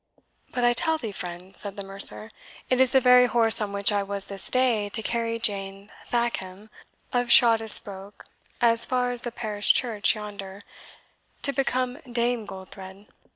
[0.51, 2.31] "But I tell thee, friend," said the mercer,
[2.71, 6.71] "it is the very horse on which I was this day to carry Jane Thackham,
[7.13, 8.25] of Shottesbrok,
[8.61, 10.61] as far as the parish church yonder,
[11.43, 13.09] to become Dame Goldthred.